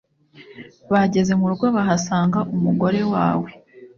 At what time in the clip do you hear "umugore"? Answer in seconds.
2.55-3.01